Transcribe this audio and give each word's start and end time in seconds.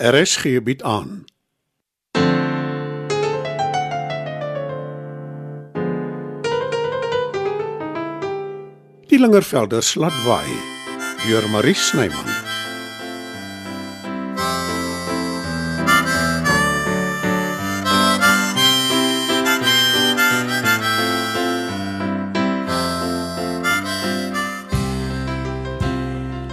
RSG 0.00 0.62
bied 0.62 0.82
aan. 0.82 1.24
Die 9.06 9.20
Lingervelders 9.20 9.94
laat 9.94 10.16
waai 10.24 10.56
deur 11.26 11.44
Marie 11.52 11.74
Snyman. 11.74 12.30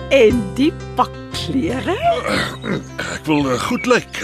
En 0.10 0.44
die 0.60 0.74
pak 0.96 1.27
klere? 1.48 1.96
Ek 3.16 3.28
wil 3.28 3.46
uh, 3.48 3.58
goed 3.68 3.88
lyk. 3.88 4.20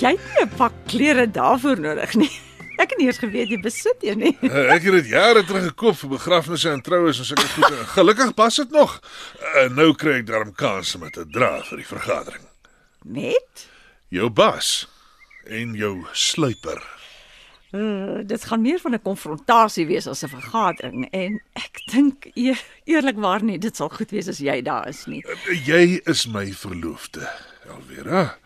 Jy 0.00 0.14
het 0.14 0.26
nie 0.32 0.44
'n 0.44 0.52
pak 0.56 0.74
klere 0.88 1.26
daarvoor 1.30 1.80
nodig 1.80 2.14
nie. 2.14 2.30
Ek 2.82 2.92
het 2.92 2.98
nie 3.00 3.08
eers 3.10 3.18
geweet 3.18 3.50
jy 3.50 3.58
besit 3.60 4.04
een 4.06 4.20
nie. 4.22 4.34
Uh, 4.46 4.70
ek 4.70 4.84
het 4.86 4.94
dit 5.00 5.08
jare 5.10 5.42
terug 5.44 5.64
gekoop 5.72 5.96
vir 5.98 6.12
begrafnisse 6.12 6.70
en 6.70 6.82
troues 6.82 7.18
en 7.18 7.26
sulke 7.26 7.48
goed. 7.56 7.72
Uh, 7.74 7.86
Gelukkig 7.96 8.34
pas 8.38 8.54
dit 8.56 8.70
nog. 8.70 9.00
Uh, 9.42 9.66
nou 9.74 9.90
kry 9.98 10.20
ek 10.20 10.28
darm 10.30 10.52
kans 10.54 10.94
om 10.94 11.02
dit 11.08 11.16
te 11.18 11.26
dra 11.26 11.56
vir 11.66 11.82
die 11.82 11.88
vergadering. 11.88 12.44
Net? 13.02 13.66
Jou 14.14 14.30
bas 14.30 14.86
en 15.50 15.74
jou 15.74 16.06
sluiper. 16.12 16.78
Uh, 17.72 18.20
dit 18.24 18.44
gaan 18.44 18.60
meer 18.60 18.78
van 18.80 18.94
'n 18.94 19.02
konfrontasie 19.02 19.86
wees 19.86 20.06
as 20.06 20.22
'n 20.24 20.28
vergadering 20.28 21.08
en 21.10 21.40
ek 21.52 21.80
dink 21.92 22.24
e 22.34 22.54
eerlikwaar 22.84 23.42
nie 23.42 23.58
dit 23.58 23.76
sal 23.76 23.88
goed 23.88 24.10
wees 24.10 24.28
as 24.28 24.38
jy 24.38 24.62
daar 24.62 24.88
is 24.88 25.06
nie. 25.06 25.24
Uh, 25.26 25.66
jy 25.66 26.00
is 26.04 26.26
my 26.26 26.52
verloofde, 26.52 27.28
Elvira. 27.68 28.38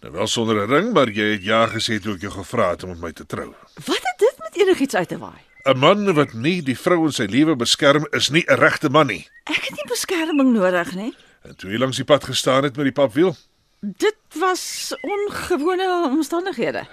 Nou 0.00 0.12
wel 0.12 0.26
sonder 0.26 0.66
'n 0.66 0.70
ring, 0.70 0.92
maar 0.92 1.08
jy 1.08 1.32
het 1.32 1.42
ja 1.42 1.66
gesê 1.66 1.98
toe 2.00 2.14
ek 2.14 2.20
jou 2.20 2.32
gevra 2.32 2.70
het 2.70 2.82
om 2.82 2.90
met 2.90 3.00
my 3.00 3.12
te 3.12 3.26
trou. 3.26 3.54
Wat 3.86 4.02
het 4.02 4.18
dit 4.18 4.36
met 4.38 4.56
enigiets 4.56 4.94
uit 4.94 5.08
te 5.08 5.18
waai? 5.18 5.40
'n 5.64 5.78
Man 5.78 6.12
wat 6.14 6.32
nie 6.32 6.62
die 6.62 6.78
vrou 6.78 7.06
in 7.06 7.12
sy 7.12 7.24
lewe 7.24 7.56
beskerm 7.56 8.06
is 8.10 8.28
nie 8.30 8.44
'n 8.46 8.58
regte 8.60 8.90
man 8.90 9.06
nie. 9.06 9.26
Ek 9.44 9.64
het 9.64 9.70
nie 9.70 9.88
beskerming 9.88 10.52
nodig 10.52 10.94
nie. 10.94 11.14
En 11.44 11.56
toe 11.56 11.70
jy 11.70 11.78
langs 11.78 11.96
die 11.96 12.04
pad 12.04 12.24
gestaan 12.24 12.64
het 12.64 12.76
met 12.76 12.84
die 12.84 12.92
papwiel, 12.92 13.36
Dit 13.82 14.16
was 14.36 14.92
ongewone 15.00 16.08
omstandighede. 16.12 16.86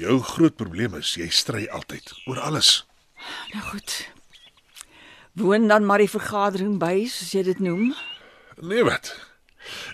Jou 0.00 0.18
groot 0.22 0.56
probleem 0.56 0.96
is 1.00 1.14
jy 1.18 1.28
stry 1.32 1.66
altyd 1.72 2.12
oor 2.26 2.40
alles. 2.40 2.84
Nou 3.54 3.62
goed. 3.70 3.94
Woon 5.36 5.68
dan 5.68 5.84
maar 5.84 6.00
die 6.00 6.10
vergadering 6.10 6.78
by, 6.80 7.04
soos 7.12 7.32
jy 7.36 7.42
dit 7.50 7.58
noem. 7.60 7.90
Nee 8.64 8.84
wat? 8.86 9.12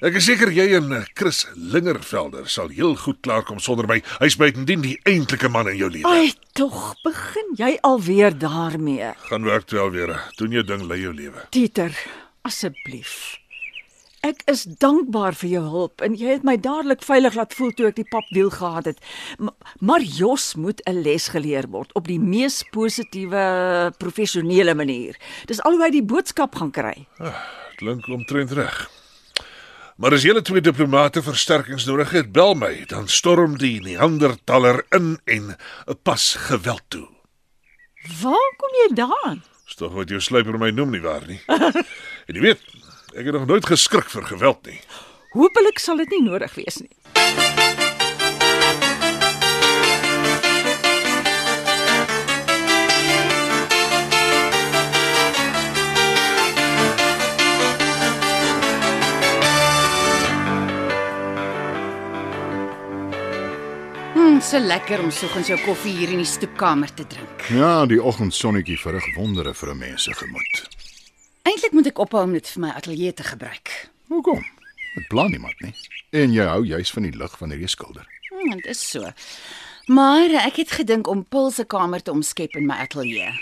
Ek 0.05 0.19
is 0.21 0.27
seker 0.29 0.53
jy 0.53 0.67
en 0.77 0.93
eh, 0.93 1.05
Chris 1.19 1.47
Lingervelder 1.57 2.49
sal 2.51 2.71
heel 2.75 2.95
goed 3.01 3.23
klaarkom 3.25 3.61
sonder 3.63 3.89
my. 3.89 4.01
Hy's 4.21 4.37
buitendien 4.39 4.85
die 4.85 4.99
eintlike 5.09 5.49
man 5.53 5.71
in 5.73 5.79
jou 5.81 5.89
lewe. 5.91 6.11
Ai, 6.11 6.35
tog 6.59 6.93
begin 7.03 7.55
jy 7.59 7.73
alweer 7.87 8.37
daarmee. 8.39 9.15
Gaan 9.31 9.49
werk 9.49 9.67
toe 9.71 9.81
alweer. 9.83 10.15
Doen 10.39 10.59
jou 10.59 10.65
ding, 10.67 10.85
lei 10.91 11.01
jou 11.03 11.15
lewe. 11.17 11.47
Dieter, 11.57 11.97
asseblief. 12.47 13.42
Ek 14.23 14.45
is 14.47 14.61
dankbaar 14.79 15.35
vir 15.35 15.49
jou 15.51 15.61
hulp 15.67 16.03
en 16.07 16.15
jy 16.15 16.37
het 16.37 16.45
my 16.47 16.53
dadelik 16.63 17.01
veilig 17.03 17.35
laat 17.35 17.55
voel 17.59 17.73
toe 17.75 17.89
ek 17.89 17.97
die 17.97 18.07
papwiel 18.07 18.53
gehad 18.55 18.87
het. 18.93 19.01
M 19.43 19.51
maar 19.83 19.99
Jos 19.99 20.55
moet 20.55 20.79
'n 20.87 21.03
les 21.03 21.27
geleer 21.35 21.67
word 21.67 21.91
op 21.99 22.07
die 22.07 22.21
mees 22.21 22.63
positiewe 22.71 23.91
professionele 23.99 24.75
manier. 24.75 25.19
Dis 25.47 25.61
al 25.63 25.75
hoe 25.75 25.83
hy 25.83 25.91
die 25.91 26.07
boodskap 26.07 26.55
gaan 26.55 26.71
kry. 26.71 27.07
Klink 27.77 28.07
omtrent 28.07 28.53
reg. 28.53 28.91
Maar 29.97 30.13
as 30.13 30.23
julle 30.23 30.43
twee 30.43 30.61
diplomate 30.61 31.23
versterkings 31.23 31.87
nodig 31.87 32.11
het, 32.11 32.33
bel 32.33 32.55
my, 32.55 32.85
dan 32.87 33.09
storm 33.09 33.59
die 33.59 33.81
Neandertaler 33.81 34.85
in 34.91 35.19
en 35.25 35.57
pas 36.03 36.35
geweld 36.35 36.83
toe. 36.89 37.09
Waar 38.23 38.55
kom 38.57 38.71
jy 38.71 38.95
daan? 38.95 39.43
Dis 39.67 39.75
tog 39.75 39.93
wat 39.93 40.09
jou 40.09 40.21
sluiper 40.21 40.59
my 40.59 40.71
noem 40.71 40.91
nie 40.91 41.01
waar 41.01 41.27
nie. 41.27 41.41
en 42.29 42.35
jy 42.35 42.41
weet, 42.41 42.63
ek 43.15 43.25
het 43.25 43.35
nog 43.35 43.47
nooit 43.47 43.67
geskrik 43.67 44.09
vir 44.11 44.25
geweld 44.25 44.67
nie. 44.67 44.81
Hoopelik 45.33 45.79
sal 45.81 45.97
dit 45.97 46.11
nie 46.13 46.23
nodig 46.25 46.55
wees 46.55 46.81
nie. 46.81 46.93
Hm, 64.13 64.41
so 64.41 64.59
lekker 64.61 65.01
om 65.01 65.11
soggens 65.11 65.49
jou 65.49 65.59
koffie 65.65 65.97
hier 65.97 66.13
in 66.13 66.21
die 66.21 66.29
stoepkamer 66.29 66.93
te 66.95 67.07
drink. 67.07 67.49
Ja, 67.49 67.87
die 67.87 68.03
oggendsonnetjie 68.03 68.79
verrig 68.81 69.15
wondere 69.17 69.55
vir 69.55 69.75
'n 69.75 69.79
mens 69.79 70.03
se 70.03 70.15
gemoed. 70.15 70.82
Eintlik 71.43 71.73
moet 71.75 71.89
ek 71.91 71.99
ophou 71.99 72.23
om 72.23 72.35
dit 72.37 72.49
vir 72.55 72.63
my 72.63 72.71
ateljee 72.79 73.15
te 73.19 73.25
gebruik. 73.27 73.71
Hoekom? 74.13 74.43
Dit 74.95 75.09
plan 75.11 75.31
niemand 75.31 75.59
nie. 75.65 75.73
En 76.15 76.35
jy 76.35 76.45
hou 76.47 76.61
juis 76.67 76.93
van 76.95 77.07
die 77.09 77.17
lig 77.17 77.35
van 77.41 77.51
hierdie 77.51 77.71
skilder. 77.71 78.07
Hm, 78.31 78.53
dit 78.61 78.69
is 78.71 78.83
so. 78.91 79.11
Maar 79.91 80.37
ek 80.45 80.61
het 80.63 80.75
gedink 80.79 81.09
om 81.11 81.25
Pul 81.25 81.51
se 81.51 81.65
kamer 81.65 82.03
te 82.03 82.13
omskep 82.15 82.55
in 82.61 82.69
my 82.69 82.77
ateljee. 82.85 83.33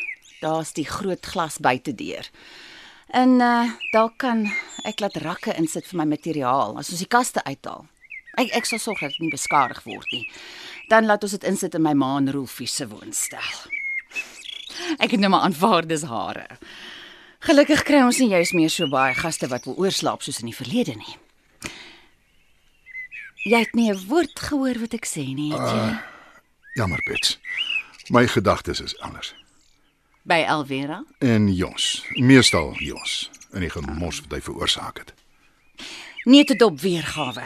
Daar's 0.41 0.72
die 0.72 0.87
groot 0.89 1.27
glas 1.27 1.59
buitedeur. 1.60 2.31
En 3.12 3.41
uh 3.44 3.69
daar 3.93 4.12
kan 4.16 4.47
ek 4.87 5.00
laat 5.00 5.19
rakke 5.21 5.53
insit 5.59 5.87
vir 5.91 5.99
my 6.00 6.06
materiaal 6.15 6.78
as 6.78 6.93
ons 6.94 7.03
die 7.03 7.10
kaste 7.10 7.43
uithaal. 7.44 7.84
Ek 8.41 8.55
ek 8.56 8.65
sal 8.71 8.81
sorg 8.81 9.03
dat 9.05 9.12
dit 9.12 9.27
nie 9.27 9.34
beskadig 9.34 9.83
word 9.84 10.06
nie. 10.15 10.25
Dan 10.89 11.10
laat 11.10 11.27
ons 11.27 11.34
dit 11.37 11.44
insit 11.44 11.75
in 11.75 11.84
my 11.84 11.93
ma 11.93 12.16
en 12.16 12.33
Rolfie 12.33 12.71
se 12.71 12.87
woonstel. 12.89 13.53
Ek 14.97 15.10
het 15.10 15.21
nou 15.21 15.28
maar 15.34 15.44
aanvaar 15.44 15.87
dis 15.87 16.06
hare. 16.09 16.47
Gelukkig 17.41 17.83
kry 17.89 18.03
ons 18.05 18.19
nie 18.21 18.28
juis 18.34 18.53
meer 18.53 18.69
so 18.73 18.87
baie 18.93 19.15
gaste 19.17 19.49
wat 19.49 19.65
wil 19.65 19.78
oorslaap 19.81 20.21
soos 20.23 20.43
in 20.43 20.51
die 20.51 20.56
verlede 20.56 20.97
nie. 20.99 21.17
Jy 23.49 23.59
het 23.62 23.75
nie 23.75 23.91
'n 23.91 24.06
woord 24.09 24.37
gehoor 24.39 24.78
wat 24.81 24.95
ek 24.95 25.06
sê 25.06 25.25
nie, 25.34 25.53
het 25.53 25.71
jy? 25.73 25.99
Jammer, 26.75 27.01
Bets. 27.06 27.39
My 28.11 28.27
gedagtes 28.27 28.81
is 28.81 28.99
anders. 29.01 29.34
By 30.23 30.45
Alvera? 30.47 31.05
En 31.19 31.49
Jos, 31.55 32.05
meestal 32.17 32.75
Jos, 32.78 33.31
in 33.53 33.61
die 33.61 33.71
gemors 33.71 34.21
wat 34.21 34.33
hy 34.33 34.41
veroorsaak 34.41 34.99
het. 34.99 35.15
Nee 36.25 36.45
te 36.45 36.57
dop 36.57 36.81
weergawe. 36.81 37.45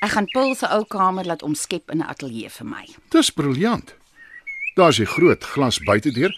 Ek 0.00 0.10
gaan 0.10 0.26
Paul 0.32 0.54
se 0.54 0.68
ou 0.68 0.84
kamer 0.84 1.24
laat 1.24 1.42
omskep 1.42 1.90
in 1.90 1.98
'n 1.98 2.08
ateljee 2.08 2.50
vir 2.50 2.66
my. 2.66 2.88
Dis 3.08 3.30
briljant. 3.30 3.94
Daar's 4.74 4.98
'n 4.98 5.06
groot 5.06 5.44
glas 5.44 5.78
buitedeur, 5.78 6.32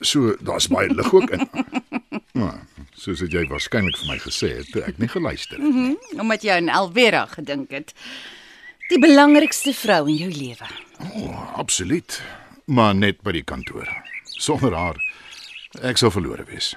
so 0.00 0.36
daar's 0.40 0.66
baie 0.68 0.94
lig 0.94 1.12
ook 1.14 1.30
in. 1.30 1.48
Maar 2.32 2.62
soos 2.96 3.20
het 3.20 3.32
jy 3.34 3.42
waarskynlik 3.50 3.96
vir 4.00 4.08
my 4.08 4.18
gesê 4.22 4.48
het, 4.56 4.68
toe 4.72 4.82
ek 4.88 4.98
nie 4.98 5.08
geluister 5.12 5.58
het. 5.60 5.74
nie. 5.74 5.96
Omdat 6.20 6.42
jy 6.46 6.54
aan 6.56 6.68
Alvera 6.72 7.26
gedink 7.26 7.70
het. 7.70 7.92
Die 8.88 8.98
belangrikste 9.00 9.72
vrou 9.76 10.08
in 10.08 10.16
jou 10.16 10.30
lewe. 10.32 10.68
Oh, 11.12 11.58
absoluut. 11.58 12.22
Maar 12.64 12.94
net 12.94 13.20
by 13.22 13.32
die 13.36 13.44
kantoor. 13.44 13.88
Sonder 14.24 14.74
haar 14.76 14.96
ek 15.82 15.96
sou 16.00 16.10
verlore 16.12 16.44
wees. 16.48 16.72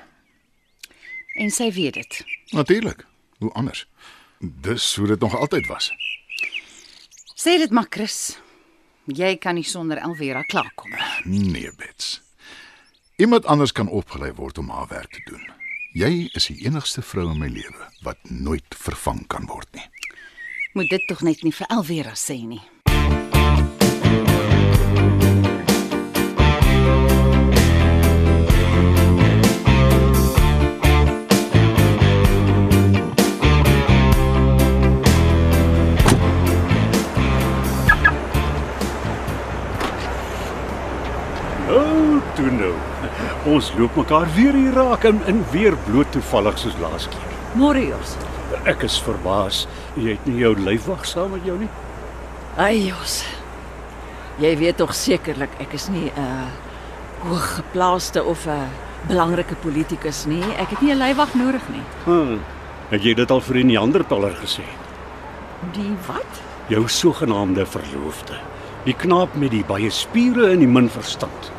En 1.40 1.52
sy 1.52 1.72
weet 1.76 1.94
dit. 2.00 2.22
Natuurlik. 2.56 3.06
Hoe 3.44 3.52
anders? 3.54 3.86
Dis 4.40 4.96
hoe 4.96 5.08
dit 5.08 5.20
nog 5.20 5.36
altyd 5.36 5.68
was. 5.68 5.92
Sê 7.36 7.58
dit 7.60 7.72
maar, 7.72 7.88
Chris. 7.90 8.38
Jy 9.06 9.36
kan 9.38 9.56
nie 9.56 9.64
sonder 9.68 10.00
Alvera 10.02 10.42
klaarkom 10.44 10.92
nie. 10.96 11.42
Nee, 11.52 11.72
Bets. 11.78 12.22
Iemand 13.18 13.46
anders 13.46 13.72
kan 13.72 13.88
opgelei 13.88 14.34
word 14.36 14.58
om 14.58 14.70
haar 14.70 14.88
werk 14.88 15.14
te 15.14 15.22
doen. 15.24 15.44
Jy 15.96 16.28
is 16.36 16.50
die 16.52 16.66
enigste 16.68 17.00
vrou 17.02 17.30
in 17.32 17.40
my 17.40 17.48
lewe 17.48 17.86
wat 18.04 18.20
nooit 18.28 18.76
vervang 18.76 19.22
kan 19.32 19.48
word 19.48 19.70
nie. 19.72 19.86
Moet 20.76 20.90
dit 20.92 21.06
tog 21.08 21.22
net 21.24 21.46
nie 21.48 21.54
vir 21.56 21.70
Alvera 21.72 22.12
sê 22.20 22.36
nie. 22.44 22.60
Ons 43.54 43.72
loop 43.78 43.96
mekaar 43.96 44.28
weer 44.36 44.54
hier 44.54 44.74
raak 44.74 45.04
en 45.04 45.22
in 45.32 45.44
weer 45.52 45.76
bloot 45.88 46.12
toevallig 46.12 46.58
soos 46.58 46.78
laas 46.82 47.08
keer. 47.08 47.34
Môre 47.56 47.88
Jos. 47.88 48.16
Ek 48.66 48.84
is 48.84 49.00
verbaas. 49.02 49.66
Jy 49.96 50.16
het 50.16 50.26
nie 50.26 50.40
jou 50.42 50.54
lyfwag 50.60 51.06
saam 51.06 51.32
met 51.36 51.46
jou 51.46 51.58
nie. 51.60 51.70
Ai 52.58 52.88
Jos. 52.88 53.24
Jy 54.40 54.52
weet 54.60 54.78
tog 54.78 54.94
sekerlik 54.96 55.54
ek 55.60 55.74
is 55.74 55.88
nie 55.90 56.12
'n 56.12 56.20
uh, 56.20 56.48
hooggeplaaste 57.30 58.24
of 58.24 58.46
'n 58.46 58.50
uh, 58.50 58.68
belangrike 59.08 59.56
politikus 59.56 60.26
nie. 60.26 60.44
Ek 60.58 60.70
het 60.70 60.82
nie 60.82 60.92
'n 60.92 60.98
leiwag 60.98 61.34
nodig 61.34 61.64
nie. 61.70 61.86
Hm. 62.06 62.40
Het 62.90 63.04
jy 63.04 63.14
dit 63.14 63.32
al 63.32 63.42
vir 63.42 63.56
'n 63.56 63.68
Neandertaler 63.68 64.36
gesê? 64.36 64.64
Die 65.74 65.96
wat? 66.08 66.42
Jou 66.68 66.88
sogenaamde 66.88 67.66
verloofde. 67.66 68.38
Die 68.84 68.94
knaap 68.94 69.36
met 69.36 69.52
die 69.52 69.64
baie 69.64 69.90
spiere 69.90 70.52
en 70.52 70.60
die 70.60 70.68
min 70.68 70.90
verstand. 70.90 71.52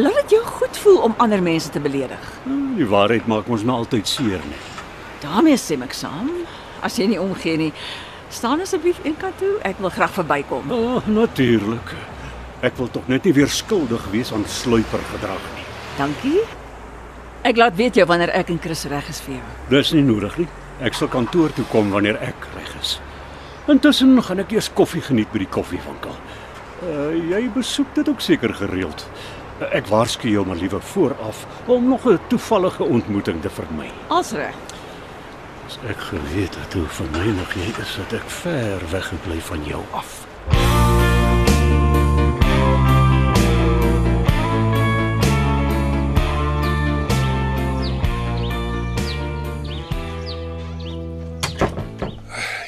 Laat 0.00 0.16
dit 0.22 0.30
jou 0.36 0.42
goed 0.46 0.76
voel 0.84 0.98
om 1.08 1.14
ander 1.18 1.42
mense 1.42 1.70
te 1.74 1.80
beledig. 1.82 2.28
Hm, 2.44 2.76
Die 2.78 2.86
waarheid 2.88 3.26
maak 3.28 3.48
ons 3.50 3.64
maar 3.66 3.82
altyd 3.84 4.08
seer 4.08 4.40
nie. 4.48 4.60
daarmee 5.20 5.56
stem 5.60 5.82
ek 5.84 5.92
saam. 5.92 6.30
As 6.80 6.96
jy 6.96 7.06
nie 7.10 7.18
omgee 7.20 7.56
nie, 7.60 7.72
staan 8.32 8.60
asseblief 8.64 9.00
een 9.04 9.16
kant 9.20 9.36
toe. 9.38 9.58
Ek 9.68 9.76
wil 9.78 9.90
graag 9.92 10.14
verbykom. 10.16 10.70
Ah, 10.72 11.06
natuurlik. 11.06 11.92
Ek 12.62 12.76
wil 12.76 12.88
tog 12.90 13.08
net 13.08 13.24
nie 13.24 13.32
weer 13.36 13.48
skuldig 13.48 14.06
wees 14.12 14.32
aan 14.32 14.44
sluiper 14.48 15.02
gedrag 15.12 15.42
nie. 15.56 15.64
Dankie. 15.98 16.40
Ek 17.42 17.56
laat 17.56 17.76
weet 17.76 17.94
jou 17.96 18.06
wanneer 18.06 18.30
ek 18.36 18.48
en 18.52 18.58
Chris 18.60 18.84
reg 18.88 19.08
is 19.08 19.20
vir 19.20 19.34
jou. 19.34 19.44
Dis 19.68 19.92
nie 19.92 20.02
nodig 20.04 20.36
nie. 20.38 20.48
Ek 20.80 20.94
sal 20.96 21.08
kantoor 21.08 21.52
toe 21.52 21.64
kom 21.72 21.90
wanneer 21.90 22.16
ek 22.24 22.46
reg 22.56 22.72
is. 22.80 22.98
Intussen 23.68 24.16
gaan 24.22 24.38
ek 24.40 24.52
eers 24.52 24.70
koffie 24.74 25.00
geniet 25.04 25.32
by 25.32 25.38
die 25.44 25.48
koffiewinkel. 25.52 26.16
Uh, 26.80 27.12
jy 27.30 27.42
besoek 27.54 27.92
dit 27.94 28.08
ook 28.08 28.20
seker 28.24 28.54
gereeld. 28.56 29.04
Ek 29.60 29.86
waarsku 29.92 30.30
jou 30.32 30.46
maar 30.46 30.56
liewer 30.56 30.82
vooraf 30.82 31.46
om 31.66 31.88
nog 31.88 32.04
'n 32.08 32.18
toevallige 32.28 32.82
ontmoeting 32.82 33.42
te 33.42 33.50
vermy. 33.50 33.90
Als 34.06 34.30
reg. 34.32 34.54
As 35.66 35.78
ek 35.86 36.00
geweet 36.00 36.54
het 36.54 36.72
hoe 36.72 36.86
vermeinig 36.86 37.54
jy 37.54 37.80
is, 37.80 37.96
het 37.96 38.12
ek 38.12 38.30
ver 38.30 38.80
weggebly 38.90 39.40
van 39.40 39.64
jou 39.64 39.82
af. 39.90 40.26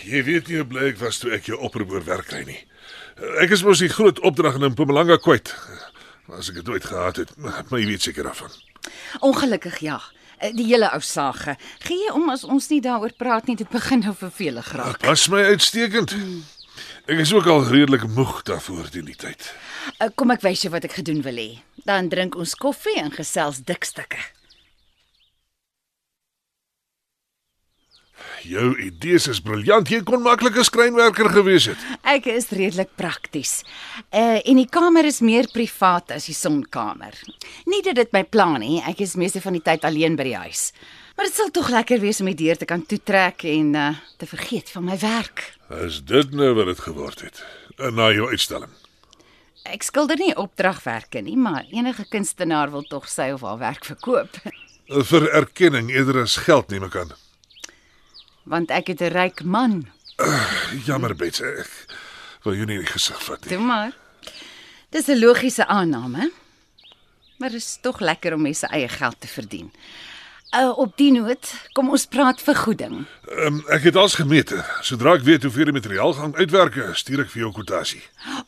Jy 0.04 0.22
weet 0.24 0.48
nie 0.48 0.56
hoe 0.56 0.66
bly 0.66 0.88
ek 0.92 0.98
was 0.98 1.18
toe 1.18 1.32
ek 1.32 1.44
jou 1.44 1.58
oproep 1.58 1.90
oor 1.90 2.04
werk 2.04 2.26
kry 2.26 2.44
nie. 2.44 2.60
Ek 3.40 3.50
is 3.50 3.64
mos 3.64 3.78
die 3.78 3.88
groot 3.88 4.20
opdrag 4.20 4.54
in 4.54 4.70
Mpumalanga 4.70 5.16
kwyt. 5.16 5.54
As 6.30 6.48
ek 6.48 6.54
dit 6.54 6.68
ooit 6.68 6.84
gehad 6.84 7.16
het, 7.16 7.32
maar 7.36 7.80
jy 7.80 7.86
weet 7.86 8.02
seker 8.02 8.22
daarvan. 8.24 8.50
Ongelukkig 9.20 9.78
ja. 9.78 10.00
Eh, 10.38 10.52
Die 10.54 10.64
hele 10.66 10.90
ou 10.92 11.00
sage. 11.00 11.56
Gee 11.78 11.98
jy 12.06 12.12
om 12.12 12.30
as 12.30 12.44
ons 12.44 12.68
nie 12.68 12.80
daaroor 12.80 13.12
praat 13.18 13.46
nie, 13.46 13.56
dit 13.56 13.68
begin 13.70 14.00
nou 14.00 14.14
vervelig 14.14 14.72
raak. 14.72 14.98
Pas 14.98 15.28
my 15.28 15.42
uitstekend. 15.42 16.14
Ek 17.06 17.18
is 17.18 17.32
ook 17.34 17.46
al 17.46 17.64
redelik 17.66 18.06
moeg 18.06 18.42
daarvoor 18.42 18.88
teen 18.88 19.04
die 19.04 19.16
tyd. 19.16 19.52
Eh, 19.98 20.08
Kom 20.14 20.30
ek 20.30 20.40
wys 20.42 20.62
jou 20.62 20.70
wat 20.72 20.84
ek 20.84 20.92
gedoen 20.92 21.22
wil 21.22 21.34
hê. 21.36 21.58
Dan 21.84 22.08
drink 22.08 22.34
ons 22.36 22.54
koffie 22.54 22.98
en 23.00 23.10
gesels 23.10 23.58
dik 23.64 23.84
Jou 28.42 28.72
idees 28.82 29.28
is 29.30 29.40
briljant. 29.40 29.88
Jy 29.88 30.00
kon 30.02 30.22
maklik 30.22 30.56
'n 30.58 30.64
skrynwerker 30.64 31.28
gewees 31.30 31.66
het. 31.66 31.78
Ek 32.02 32.26
is 32.26 32.50
redelik 32.50 32.90
prakties. 32.96 33.62
Uh 34.10 34.40
en 34.44 34.56
die 34.56 34.68
kamer 34.68 35.04
is 35.04 35.20
meer 35.20 35.46
privaat 35.52 36.10
as 36.10 36.26
die 36.26 36.34
sonkamer. 36.34 37.14
Nie 37.66 37.82
dat 37.82 37.94
dit 37.94 38.12
my 38.12 38.24
plan 38.24 38.58
nie, 38.60 38.82
ek 38.82 39.00
is 39.00 39.14
meeste 39.14 39.40
van 39.40 39.52
die 39.52 39.62
tyd 39.62 39.84
alleen 39.84 40.16
by 40.16 40.24
die 40.24 40.36
huis. 40.36 40.72
Maar 41.16 41.26
dit 41.26 41.34
sal 41.34 41.50
tog 41.50 41.68
lekker 41.68 42.00
wees 42.00 42.20
om 42.20 42.26
die 42.26 42.34
deur 42.34 42.56
te 42.56 42.64
kan 42.64 42.86
toetrek 42.86 43.44
en 43.44 43.74
uh 43.74 43.94
te 44.18 44.26
vergeet 44.26 44.70
van 44.70 44.84
my 44.84 44.98
werk. 44.98 45.54
Is 45.70 46.02
dit 46.04 46.32
nou 46.32 46.54
wat 46.54 46.66
dit 46.66 46.80
geword 46.80 47.20
het? 47.20 47.44
Na 47.78 48.10
jou 48.12 48.28
uitstalling. 48.28 48.70
Ek 49.62 49.84
skilder 49.86 50.18
nie 50.18 50.34
opdragwerke 50.34 51.20
nie, 51.22 51.36
maar 51.36 51.64
enige 51.70 52.04
kunstenaar 52.10 52.70
wil 52.70 52.82
tog 52.82 53.08
sy 53.08 53.30
of 53.30 53.44
haar 53.46 53.58
werk 53.58 53.84
verkoop. 53.86 54.40
Vir 54.90 55.28
erkenning 55.30 55.90
eerder 55.90 56.24
as 56.24 56.36
geld 56.36 56.70
neem 56.70 56.88
ek 56.88 56.96
aan. 56.96 57.12
Want 58.42 58.70
ek 58.70 58.86
het 58.86 59.00
'n 59.00 59.12
ryk 59.12 59.44
man. 59.44 59.88
Jammer 60.86 61.14
Bets, 61.16 61.40
ek 61.40 61.70
wil 62.42 62.54
jou 62.54 62.66
nie 62.66 62.78
in 62.78 62.84
die 62.84 62.92
gesig 62.92 63.22
vat 63.24 63.40
nie. 63.40 63.48
Toe 63.54 63.64
maar. 63.64 63.92
Dis 64.90 65.08
'n 65.08 65.18
logiese 65.18 65.66
aanname. 65.66 66.30
Maar 67.38 67.50
dit 67.50 67.60
is 67.60 67.78
tog 67.80 68.00
lekker 68.00 68.34
om 68.34 68.42
mense 68.42 68.66
eie 68.66 68.88
geld 68.88 69.20
te 69.20 69.28
verdien. 69.28 69.72
Uh 70.52 70.78
op 70.78 70.96
die 71.00 71.08
noot, 71.14 71.48
kom 71.72 71.88
ons 71.96 72.02
praat 72.12 72.40
vergoeding. 72.44 73.06
Um, 73.40 73.62
ek 73.72 73.86
het 73.88 73.96
als 73.96 74.18
gemeet. 74.20 74.50
Sodra 74.84 75.14
ek 75.16 75.22
weet 75.24 75.46
hoeveel 75.46 75.70
die 75.70 75.74
materiaal 75.78 76.12
gaan 76.18 76.34
uitwerk, 76.36 76.74
stuur 76.92 77.22
ek 77.22 77.30
vir 77.32 77.46
jou 77.46 77.52
kwotasie. 77.56 78.02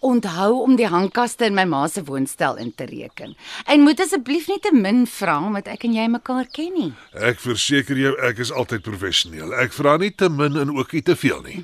Onthou 0.05 0.59
om 0.67 0.75
die 0.77 0.91
hangkaste 0.93 1.49
in 1.49 1.57
my 1.57 1.65
ma 1.65 1.87
se 1.89 2.03
woonstel 2.05 2.59
in 2.61 2.75
te 2.77 2.85
reken. 2.91 3.33
En 3.65 3.87
moet 3.87 4.03
asseblief 4.05 4.51
nie 4.53 4.59
te 4.61 4.75
min 4.77 5.07
vra 5.09 5.39
omdat 5.47 5.71
ek 5.73 5.87
en 5.89 5.95
jy 5.97 6.05
mekaar 6.13 6.51
ken 6.53 6.77
nie. 6.77 6.91
Ek 7.17 7.41
verseker 7.41 7.97
jou, 7.97 8.13
ek 8.29 8.43
is 8.45 8.53
altyd 8.53 8.85
professioneel. 8.85 9.55
Ek 9.65 9.73
vra 9.73 9.97
nie 10.03 10.13
te 10.13 10.29
min 10.29 10.61
en 10.61 10.75
ook 10.77 10.93
nie 10.93 11.03
te 11.09 11.17
veel 11.17 11.41
nie. 11.47 11.63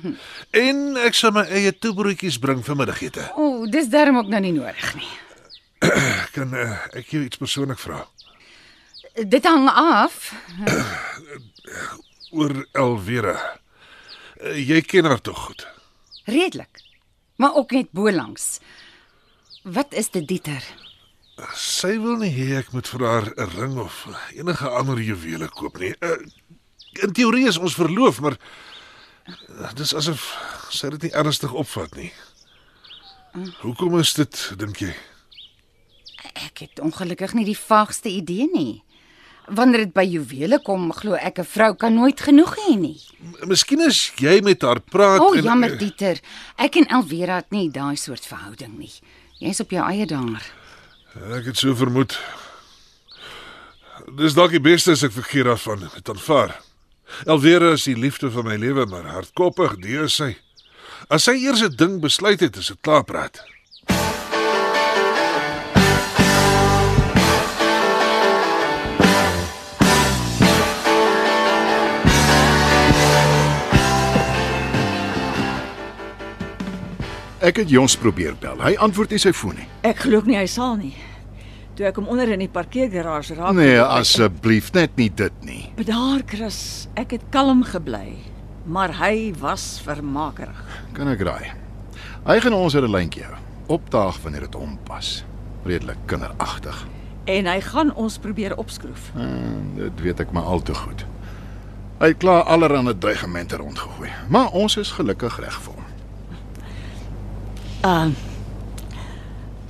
En 0.57 0.97
ek 1.05 1.19
sal 1.19 1.35
my 1.37 1.43
eie 1.53 1.75
toebroodjies 1.77 2.39
bring 2.41 2.65
vir 2.65 2.79
middagete. 2.81 3.27
O, 3.35 3.45
oh, 3.45 3.69
dis 3.69 3.93
darm 3.93 4.17
ook 4.23 4.33
nou 4.33 4.41
nie 4.41 4.55
nodig 4.57 4.89
nie. 4.97 5.11
Kan 6.35 6.57
uh, 6.57 6.81
ek 6.97 7.13
jou 7.13 7.21
iets 7.21 7.37
persoonlik 7.37 7.77
vra? 7.85 8.01
Dit 9.13 9.43
hang 9.43 9.69
af. 9.69 10.33
Oor 12.35 12.67
Elvira. 12.71 13.35
Uh, 14.39 14.55
jy 14.55 14.79
ken 14.87 15.05
haar 15.05 15.21
tog 15.21 15.37
goed. 15.37 15.67
Redelik. 16.23 16.79
Maar 17.35 17.55
ook 17.59 17.71
net 17.71 17.91
bo 17.91 18.11
langs. 18.11 18.59
Wat 19.63 19.93
is 19.93 20.09
dit 20.09 20.27
Dieter? 20.27 20.63
Sy 21.57 21.97
wil 21.99 22.21
nie 22.21 22.31
hê 22.31 22.47
ek 22.59 22.71
moet 22.71 22.87
vir 22.87 23.03
haar 23.07 23.27
'n 23.35 23.49
ring 23.57 23.77
of 23.81 24.07
enige 24.31 24.69
ander 24.69 24.99
juwele 25.01 25.49
koop 25.49 25.79
nie. 25.79 25.95
Uh, 25.99 26.17
in 27.03 27.11
teorie 27.11 27.47
is 27.47 27.57
ons 27.57 27.75
verloof, 27.75 28.21
maar 28.21 28.37
uh, 28.37 29.73
dis 29.73 29.95
asof 29.95 30.23
sy 30.69 30.89
dit 30.95 31.09
nie 31.09 31.13
ernstig 31.17 31.51
opvat 31.51 31.95
nie. 31.95 32.11
Hoekom 33.59 33.99
is 33.99 34.13
dit, 34.13 34.53
dink 34.59 34.77
jy? 34.77 34.95
Ek 36.45 36.63
het 36.63 36.79
ongelukkig 36.79 37.33
nie 37.33 37.45
die 37.45 37.57
vaagste 37.57 38.09
idee 38.09 38.47
nie. 38.53 38.83
Wanneer 39.47 39.77
dit 39.85 39.93
by 39.93 40.03
juwele 40.05 40.59
kom, 40.63 40.91
glo 40.93 41.13
ek 41.13 41.39
'n 41.39 41.43
vrou 41.45 41.73
kan 41.75 41.93
nooit 41.93 42.19
genoeg 42.21 42.55
hê 42.57 42.75
nie. 42.79 42.99
M- 43.19 43.47
Miskien 43.47 43.81
as 43.81 44.11
jy 44.15 44.41
met 44.43 44.61
haar 44.61 44.79
praat 44.79 45.19
O, 45.19 45.27
oh, 45.29 45.37
en 45.37 45.43
jammer 45.43 45.77
Dieter. 45.77 46.19
Ek 46.57 46.75
en 46.75 46.85
Elvira 46.87 47.35
het 47.35 47.51
nie 47.51 47.69
daai 47.71 47.95
soort 47.97 48.25
verhouding 48.25 48.77
nie. 48.77 48.91
Jy's 49.39 49.59
op 49.59 49.69
jou 49.71 49.83
eie 49.89 50.05
daar. 50.05 50.43
Ek 51.37 51.45
het 51.45 51.57
so 51.57 51.75
vermoed. 51.75 52.17
Dis 54.17 54.33
dalk 54.33 54.51
die 54.51 54.59
beste 54.63 54.91
as 54.91 55.03
ek 55.03 55.11
vergeet 55.11 55.45
daarvan 55.45 55.79
met 55.93 56.09
aanvaar. 56.09 56.55
Elvera 57.25 57.71
is 57.73 57.83
die 57.83 57.95
liefde 57.95 58.31
van 58.31 58.45
my 58.45 58.55
lewe, 58.55 58.85
maar 58.85 59.03
hardkoppig, 59.03 59.75
die 59.83 59.97
is 59.99 60.15
sy. 60.15 60.37
As 61.09 61.23
sy 61.23 61.31
eers 61.43 61.61
'n 61.61 61.75
ding 61.75 61.99
besluit 62.01 62.39
het, 62.39 62.55
is 62.57 62.67
dit 62.67 62.77
klaar 62.81 63.03
praat. 63.03 63.43
Ek 77.41 77.57
het 77.57 77.71
Jons 77.73 77.95
probeer 77.97 78.35
bel. 78.37 78.59
Hy 78.61 78.75
antwoord 78.85 79.15
nie 79.15 79.19
sy 79.21 79.31
foon 79.33 79.55
nie. 79.57 79.63
Ek 79.87 80.03
glo 80.03 80.21
nie 80.29 80.37
hy 80.37 80.45
sal 80.45 80.75
nie. 80.77 80.93
Toe 81.73 81.87
ek 81.89 81.97
hom 81.97 82.11
onder 82.13 82.29
in 82.35 82.43
die 82.43 82.51
parkeergarage 82.51 83.33
raak. 83.33 83.55
Nee, 83.57 83.79
asseblief 83.81 84.69
net 84.75 84.93
nie 84.99 85.09
dit 85.09 85.39
nie. 85.47 85.63
Bedaar 85.79 86.21
Chris, 86.29 86.85
ek 87.01 87.15
het 87.17 87.25
kalm 87.33 87.63
gebly, 87.65 88.19
maar 88.69 88.93
hy 88.99 89.31
was 89.41 89.79
vermakerig. 89.81 90.61
Kan 90.93 91.09
ek 91.09 91.25
raai? 91.25 91.49
Hy 92.27 92.37
gaan 92.45 92.53
ons 92.53 92.77
uit 92.77 92.85
'n 92.85 92.93
lyntjie 92.93 93.25
hou. 93.25 93.35
Opdaag 93.73 94.21
wanneer 94.21 94.45
dit 94.45 94.53
hom 94.53 94.77
pas. 94.85 95.23
Redelik 95.65 95.97
kinderagtig. 96.05 96.85
En 97.25 97.45
hy 97.45 97.59
gaan 97.61 97.93
ons 97.95 98.17
probeer 98.17 98.57
opskroef. 98.57 99.11
En 99.15 99.73
dit 99.75 100.01
weet 100.01 100.19
ek 100.19 100.31
maar 100.31 100.43
al 100.43 100.61
te 100.61 100.73
goed. 100.73 101.05
Hy 101.99 102.07
het 102.07 102.17
klaar 102.17 102.43
allerlei 102.43 102.97
dreigemente 102.97 103.57
rondgegooi, 103.57 104.09
maar 104.29 104.51
ons 104.51 104.77
is 104.77 104.91
gelukkig 104.91 105.39
reg 105.39 105.61
vir 105.61 105.73
hom. 105.73 105.80
Uh 107.85 108.11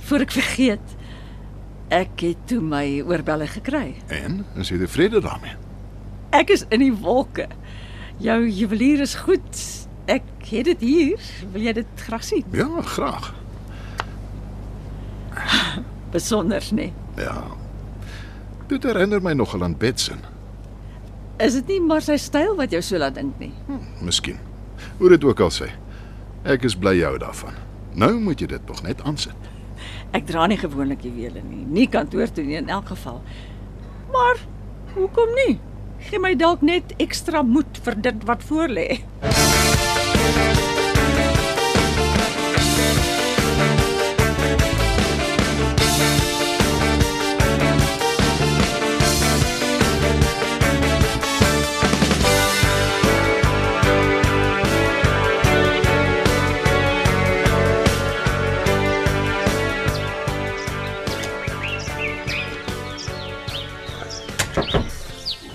voor 0.02 0.20
ek 0.26 0.32
vergeet, 0.34 0.88
ek 1.88 2.20
het 2.20 2.40
toe 2.50 2.58
my 2.60 3.00
oorbelle 3.06 3.46
gekry. 3.48 3.94
En 4.12 4.42
is 4.60 4.68
jy 4.68 4.76
tevrede 4.82 5.22
daarmee? 5.24 5.54
Ek 6.36 6.50
is 6.52 6.66
in 6.74 6.82
die 6.82 6.92
wolke. 6.92 7.46
Jou 8.20 8.42
juwelier 8.48 9.00
is 9.00 9.14
goed. 9.22 9.62
Ek 10.10 10.26
het 10.50 10.68
dit 10.68 10.84
hier. 10.84 11.30
Wil 11.54 11.64
jy 11.68 11.72
dit 11.80 12.04
graag 12.04 12.26
sien? 12.28 12.44
Ja, 12.52 12.68
graag. 12.82 13.30
Besonder, 16.12 16.66
nee. 16.76 16.92
Ja. 17.16 17.38
Dit 18.68 18.84
herinner 18.84 19.22
my 19.24 19.32
nogal 19.32 19.64
aan 19.64 19.78
Betsen. 19.78 20.20
Is 21.40 21.56
dit 21.62 21.76
nie 21.76 21.80
maar 21.80 22.04
sy 22.04 22.18
styl 22.20 22.56
wat 22.60 22.74
jou 22.74 22.82
so 22.84 23.00
laat 23.00 23.16
dink 23.16 23.38
nie? 23.40 23.54
Miskien. 24.04 24.36
Hoe 24.98 25.08
dit 25.14 25.24
ook 25.24 25.40
al 25.40 25.54
sê. 25.54 25.72
Ek 26.44 26.68
is 26.68 26.76
bly 26.76 26.98
jou 27.00 27.16
daarvan. 27.22 27.56
Nou 27.94 28.12
moet 28.20 28.40
jy 28.40 28.48
dit 28.54 28.66
tog 28.66 28.82
net 28.86 29.02
aansit. 29.04 29.50
Ek 30.16 30.26
dra 30.28 30.46
nie 30.48 30.58
gewoonlik 30.60 31.04
juwele 31.04 31.42
nie, 31.44 31.64
nie 31.64 31.88
kantoor 31.90 32.30
toe 32.32 32.44
nie 32.44 32.58
in 32.60 32.72
elk 32.72 32.92
geval. 32.92 33.20
Maar 34.12 34.40
hoekom 34.94 35.36
nie? 35.44 35.58
Gee 36.08 36.20
my 36.20 36.34
dalk 36.38 36.64
net 36.66 36.96
ekstra 37.02 37.44
moed 37.46 37.78
vir 37.84 38.00
dit 38.08 38.28
wat 38.28 38.44
voorlê. 38.48 38.88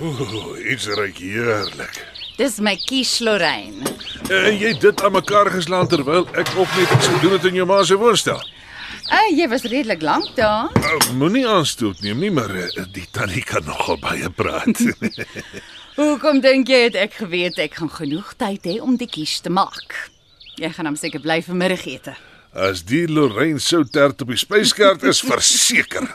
Ooh, 0.07 0.71
iets 0.71 0.85
ruik 0.87 1.17
heerlik. 1.19 1.97
Dis 2.37 2.59
my 2.63 2.77
quiche 2.87 3.25
Lorraine. 3.25 3.83
En 4.31 4.53
jy 4.55 4.69
het 4.71 4.81
dit 4.81 5.01
aan 5.03 5.11
mekaar 5.11 5.49
geslaan 5.51 5.89
terwyl 5.91 6.23
ek 6.39 6.53
op 6.55 6.69
net 6.77 6.93
iets 6.95 7.09
gedoen 7.11 7.35
het 7.35 7.47
in 7.49 7.57
jou 7.59 7.65
ma 7.67 7.81
se 7.83 7.97
woonstel. 7.99 8.39
Ah, 9.11 9.27
jy 9.35 9.47
was 9.51 9.65
redelik 9.67 10.01
lank 10.05 10.29
daar. 10.37 10.71
Uh, 10.79 11.11
Moenie 11.19 11.43
aanstoot 11.47 11.99
neem 12.05 12.23
nie, 12.23 12.31
maar 12.31 12.53
uh, 12.55 12.85
die 12.95 13.03
tannie 13.11 13.43
kan 13.43 13.67
nogal 13.67 13.99
baie 13.99 14.29
praat. 14.31 14.79
Hoekom 15.99 16.39
dink 16.45 16.71
jy 16.71 16.85
het 16.85 16.99
ek 17.07 17.19
geweet 17.25 17.59
ek 17.67 17.79
gaan 17.81 17.91
genoeg 17.91 18.31
tyd 18.39 18.67
hê 18.69 18.77
om 18.83 18.95
die 18.99 19.09
quiche 19.11 19.43
te 19.43 19.51
maak? 19.51 19.97
Jy 20.55 20.71
gaan 20.75 20.87
hom 20.91 20.99
seker 20.99 21.23
bly 21.23 21.41
vir 21.43 21.59
middagete. 21.59 22.15
As 22.55 22.85
die 22.87 23.03
Lorraine 23.11 23.59
soutert 23.59 24.23
op 24.23 24.31
die 24.31 24.39
spyskaart 24.39 25.03
is, 25.11 25.19
verseker. 25.33 26.07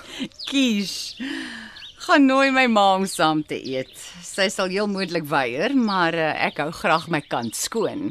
Quiche. 0.49 1.29
Gaan 2.03 2.25
nooi 2.27 2.51
my 2.51 2.65
ma 2.67 2.83
om 2.97 3.05
saam 3.07 3.45
te 3.47 3.55
eet. 3.55 3.93
Sy 4.27 4.49
sal 4.51 4.73
heel 4.75 4.89
moontlik 4.91 5.29
weier, 5.31 5.71
maar 5.79 6.17
uh, 6.19 6.33
ek 6.49 6.59
hou 6.59 6.73
graag 6.75 7.07
my 7.15 7.21
kant 7.23 7.55
skoon. 7.55 8.11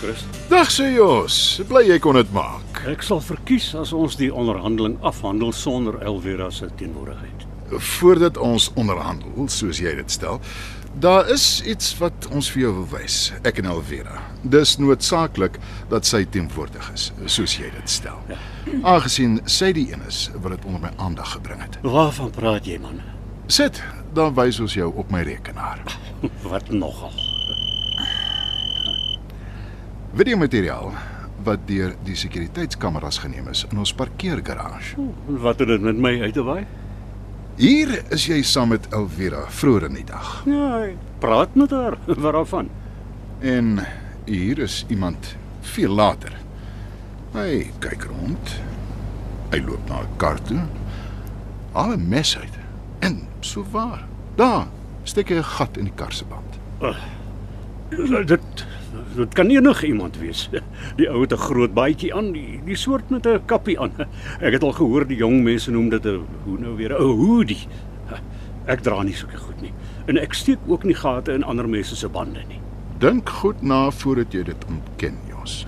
Chris. 0.00 0.24
Dag 0.48 0.70
sê 0.72 0.92
Jos, 0.94 1.60
bly 1.68 1.84
jy 1.88 1.98
kon 2.02 2.18
dit 2.18 2.28
maak. 2.34 2.82
Ek 2.88 3.04
sal 3.06 3.22
verkies 3.22 3.70
as 3.78 3.92
ons 3.96 4.16
die 4.20 4.30
onderhandeling 4.32 4.98
afhandel 5.06 5.52
sonder 5.56 5.98
Elvira 6.02 6.50
se 6.50 6.68
teenwoordigheid. 6.80 7.46
Voordat 7.72 8.36
ons 8.36 8.68
onderhandel, 8.76 9.48
soos 9.48 9.80
jy 9.80 9.94
dit 9.96 10.12
stel, 10.12 10.40
daar 11.00 11.30
is 11.32 11.62
iets 11.64 11.94
wat 12.02 12.28
ons 12.34 12.50
vir 12.52 12.66
jou 12.66 12.72
wil 12.82 12.88
wys, 12.92 13.18
ek 13.48 13.62
en 13.62 13.70
Elvira. 13.72 14.20
Dis 14.44 14.76
noodsaaklik 14.82 15.56
dat 15.92 16.08
sy 16.08 16.24
teenwoordig 16.28 16.92
is, 16.92 17.08
soos 17.26 17.56
jy 17.56 17.72
dit 17.72 17.96
stel. 17.96 18.20
Aangesien 18.82 19.40
sy 19.48 19.72
die 19.76 19.88
een 19.92 20.04
is 20.08 20.26
wat 20.36 20.52
dit 20.56 20.68
onder 20.68 20.88
my 20.88 20.92
aandag 20.98 21.36
gebring 21.38 21.64
het. 21.64 21.80
Waarvan 21.86 22.34
praat 22.36 22.68
jy, 22.68 22.78
man? 22.82 23.00
Sit, 23.48 23.80
dan 24.14 24.36
wys 24.36 24.60
ons 24.60 24.76
jou 24.76 24.92
op 24.96 25.10
my 25.12 25.24
rekenaar. 25.26 25.80
Wat 26.52 26.70
nogal? 26.70 27.31
Videomateriaal 30.12 30.90
wat 31.42 31.62
deur 31.64 31.94
die 32.04 32.14
sekuriteitskameras 32.20 33.16
geneem 33.22 33.46
is 33.48 33.62
in 33.70 33.78
ons 33.80 33.94
parkeergarage. 33.96 35.00
Wat 35.40 35.62
het 35.62 35.70
dit 35.72 35.80
met 35.80 35.96
my 35.96 36.10
uit 36.20 36.34
te 36.36 36.42
waai? 36.44 36.66
Hier 37.56 37.94
is 38.12 38.26
jy 38.28 38.42
saam 38.44 38.74
met 38.74 38.84
Elvira 38.92 39.46
vroeër 39.48 39.86
in 39.88 39.96
die 39.96 40.04
dag. 40.08 40.28
Ja, 40.48 40.90
praat 41.20 41.56
met 41.56 41.72
haar. 41.72 41.96
Waarvan? 42.26 42.68
En 43.40 43.80
hier 44.28 44.60
is 44.60 44.84
iemand 44.92 45.32
veel 45.72 45.96
later. 45.96 46.36
Hy 47.32 47.70
kyk 47.80 48.04
rond. 48.12 48.54
Hy 49.52 49.62
loop 49.64 49.88
na 49.88 50.02
'n 50.04 50.16
kar 50.20 50.42
toe. 50.44 50.60
Haal 51.72 51.96
'n 51.96 52.08
mes 52.08 52.36
uit. 52.38 52.56
En 53.00 53.22
so 53.40 53.64
waar. 53.72 54.04
Daar 54.36 54.68
steek 55.04 55.28
hy 55.32 55.40
'n 55.40 55.50
gat 55.56 55.76
in 55.76 55.84
die 55.88 55.96
kar 55.96 56.12
se 56.12 56.24
band. 56.28 56.60
Dit 58.28 58.66
dit 59.16 59.34
kan 59.34 59.50
enige 59.50 59.86
iemand 59.86 60.18
wees. 60.18 60.48
Die 60.98 61.08
ou 61.10 61.20
het 61.20 61.32
'n 61.32 61.36
groot 61.36 61.74
baadjie 61.74 62.14
aan, 62.14 62.32
die, 62.32 62.60
die 62.64 62.76
soort 62.76 63.10
met 63.10 63.26
'n 63.26 63.44
kappie 63.46 63.80
aan. 63.80 63.92
Ek 64.46 64.52
het 64.52 64.62
al 64.62 64.72
gehoor 64.72 65.06
die 65.06 65.16
jong 65.16 65.42
mense 65.42 65.70
noem 65.70 65.88
dit 65.88 66.04
'n 66.04 66.24
hoe 66.44 66.58
nou 66.58 66.76
weer 66.76 66.92
'n 66.92 67.02
hoodie. 67.02 67.66
Ek 68.66 68.80
dra 68.80 69.02
nie 69.02 69.14
sulke 69.14 69.36
goed 69.36 69.60
nie. 69.60 69.72
En 70.06 70.18
ek 70.18 70.32
steek 70.32 70.58
ook 70.66 70.84
nie 70.84 70.94
gate 70.94 71.32
in 71.32 71.42
ander 71.42 71.68
mense 71.68 71.96
se 71.96 72.08
bande 72.08 72.42
nie. 72.48 72.60
Dink 72.98 73.28
goed 73.28 73.62
na 73.62 73.90
voordat 73.90 74.32
jy 74.32 74.42
dit 74.42 74.64
ontken, 74.68 75.18
Jos. 75.28 75.66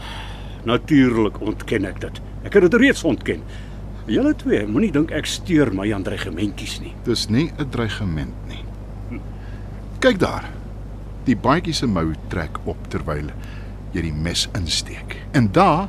Natuurlik 0.65 1.41
ontken 1.41 1.85
ek 1.85 2.01
dit. 2.01 2.21
Ek 2.45 2.55
het 2.55 2.63
dit 2.71 2.81
reeds 2.81 3.05
ontken. 3.05 3.43
Julle 4.07 4.35
twee 4.37 4.67
moenie 4.67 4.93
dink 4.93 5.11
ek 5.11 5.27
steur 5.27 5.73
my 5.75 5.89
aan 5.95 6.05
dreigementjies 6.07 6.81
nie. 6.81 6.95
Dis 7.05 7.29
nie 7.29 7.51
'n 7.59 7.71
dreigement 7.71 8.35
nie. 8.49 8.63
Kyk 9.99 10.19
daar. 10.19 10.54
Die 11.25 11.37
baadjie 11.37 11.75
se 11.75 11.87
mou 11.87 12.11
trek 12.33 12.59
op 12.69 12.88
terwyl 12.93 13.31
jy 13.95 14.02
die 14.09 14.12
mes 14.12 14.49
insteek. 14.59 15.16
En 15.33 15.49
daar 15.54 15.88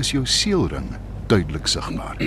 is 0.00 0.12
jou 0.12 0.24
seelring 0.28 0.92
duidelik 1.26 1.66
sigbaar. 1.66 2.20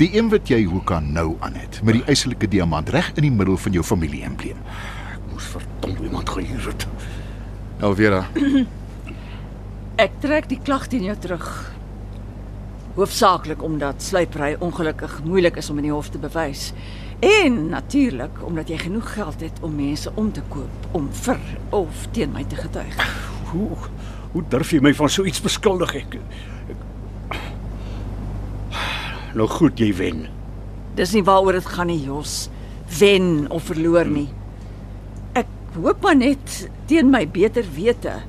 Die 0.00 0.10
een 0.16 0.30
wat 0.32 0.48
jy 0.48 0.62
hoe 0.64 0.82
kan 0.88 1.12
nou 1.12 1.36
aan 1.44 1.58
het 1.58 1.80
met 1.84 1.98
die 1.98 2.04
eislike 2.08 2.48
diamant 2.48 2.88
reg 2.94 3.10
in 3.16 3.26
die 3.28 3.34
middel 3.34 3.58
van 3.60 3.76
jou 3.76 3.84
familie-embleem. 3.84 4.60
Ek 5.12 5.32
moes 5.32 5.52
verdomd 5.52 6.00
iemand 6.06 6.30
gehuur 6.30 6.70
het. 6.70 6.86
Elvira, 7.84 8.24
Ek 9.98 10.12
trek 10.22 10.44
die 10.46 10.60
klag 10.62 10.84
teen 10.86 11.08
jou 11.08 11.16
terug. 11.18 11.46
Hoofsaaklik 12.94 13.64
omdat 13.66 14.02
sluipery 14.02 14.52
ongelukkig 14.62 15.16
moeilik 15.26 15.56
is 15.58 15.70
om 15.72 15.80
in 15.82 15.88
die 15.88 15.90
hof 15.90 16.12
te 16.14 16.20
bewys. 16.22 16.68
En 17.18 17.68
natuurlik 17.68 18.44
omdat 18.46 18.68
jy 18.68 18.78
genoeg 18.78 19.12
geld 19.12 19.40
het 19.40 19.58
om 19.60 19.74
mense 19.74 20.10
om 20.14 20.32
te 20.32 20.42
koop 20.48 20.86
om 20.90 21.08
vir 21.12 21.38
of 21.74 22.06
teen 22.14 22.30
my 22.32 22.44
te 22.44 22.56
getuig. 22.56 22.94
Hoe 23.50 23.76
hoe 24.32 24.42
durf 24.48 24.70
jy 24.70 24.78
my 24.84 24.92
van 24.94 25.10
so 25.10 25.24
iets 25.24 25.40
beskuldig 25.42 25.94
ek? 25.98 26.18
ek 26.68 26.76
nou 29.34 29.48
goed, 29.48 29.80
jy 29.80 29.88
wen. 29.96 30.26
Dis 30.94 31.14
nie 31.16 31.24
waaroor 31.24 31.58
dit 31.58 31.66
gaan 31.66 31.88
nie, 31.90 32.00
Jos. 32.04 32.50
Wen 32.98 33.46
of 33.50 33.66
verloor 33.72 34.06
nie. 34.06 34.28
Ek 35.38 35.48
hoop 35.74 36.02
maar 36.04 36.16
net 36.16 36.68
teen 36.86 37.10
my 37.10 37.24
beter 37.28 37.66
wete 37.74 38.20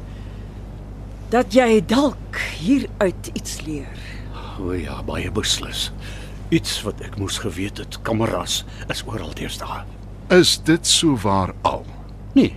dat 1.29 1.53
jy 1.53 1.83
dalk 1.85 2.39
hieruit 2.57 3.29
iets 3.37 3.59
leer. 3.67 4.01
O 4.59 4.73
ja, 4.73 4.97
baie 5.05 5.29
beslis. 5.31 5.91
Iets 6.49 6.79
wat 6.81 7.01
ek 7.05 7.17
moes 7.21 7.37
geweet 7.37 7.77
het, 7.77 7.99
kameras 8.01 8.63
is 8.89 9.03
oral 9.05 9.29
deesdae. 9.37 9.83
is 10.33 10.57
dit 10.65 10.87
so 10.87 11.17
waar 11.21 11.53
al? 11.61 11.85
Nee. 12.33 12.55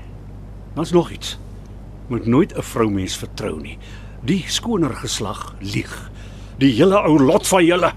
Daar's 0.74 0.92
nog 0.92 1.10
iets. 1.10 1.38
Moet 2.08 2.26
nooit 2.26 2.56
'n 2.56 2.62
vroumens 2.62 3.16
vertrou 3.16 3.60
nie. 3.60 3.78
Die 4.24 4.44
skoner 4.48 4.94
geslag 4.94 5.54
lieg. 5.60 6.10
Die 6.58 6.72
hele 6.72 6.96
ou 7.02 7.18
lot 7.22 7.46
van 7.46 7.64
julle. 7.64 7.92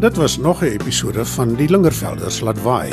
Dit 0.00 0.16
was 0.16 0.36
nog 0.38 0.60
'n 0.62 0.64
episode 0.64 1.24
van 1.24 1.54
Die 1.54 1.68
Lingervelders 1.68 2.40
laat 2.40 2.62
waai. 2.62 2.92